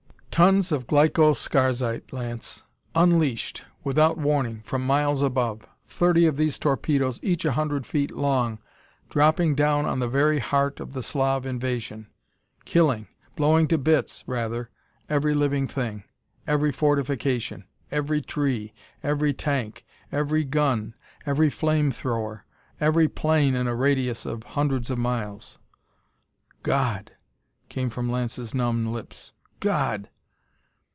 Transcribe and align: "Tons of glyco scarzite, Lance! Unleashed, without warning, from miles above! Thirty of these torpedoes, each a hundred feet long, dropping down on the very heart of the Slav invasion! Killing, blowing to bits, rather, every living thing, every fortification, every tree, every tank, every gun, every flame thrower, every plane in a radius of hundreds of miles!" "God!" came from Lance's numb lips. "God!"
"Tons 0.41 0.71
of 0.71 0.87
glyco 0.87 1.33
scarzite, 1.35 2.13
Lance! 2.13 2.63
Unleashed, 2.95 3.65
without 3.83 4.17
warning, 4.17 4.61
from 4.63 4.83
miles 4.87 5.21
above! 5.21 5.67
Thirty 5.89 6.25
of 6.25 6.35
these 6.37 6.57
torpedoes, 6.57 7.19
each 7.21 7.43
a 7.45 7.51
hundred 7.51 7.85
feet 7.85 8.11
long, 8.11 8.57
dropping 9.09 9.53
down 9.55 9.85
on 9.85 9.99
the 9.99 10.07
very 10.07 10.39
heart 10.39 10.79
of 10.79 10.93
the 10.93 11.03
Slav 11.03 11.45
invasion! 11.45 12.07
Killing, 12.65 13.07
blowing 13.35 13.67
to 13.67 13.77
bits, 13.77 14.23
rather, 14.25 14.69
every 15.09 15.35
living 15.35 15.67
thing, 15.67 16.05
every 16.47 16.71
fortification, 16.71 17.65
every 17.91 18.21
tree, 18.21 18.73
every 19.03 19.33
tank, 19.33 19.85
every 20.13 20.43
gun, 20.45 20.95
every 21.25 21.49
flame 21.51 21.91
thrower, 21.91 22.45
every 22.79 23.09
plane 23.09 23.53
in 23.53 23.67
a 23.67 23.75
radius 23.75 24.25
of 24.25 24.41
hundreds 24.43 24.89
of 24.89 24.97
miles!" 24.97 25.59
"God!" 26.63 27.11
came 27.69 27.89
from 27.91 28.09
Lance's 28.09 28.55
numb 28.55 28.87
lips. 28.91 29.33
"God!" 29.59 30.07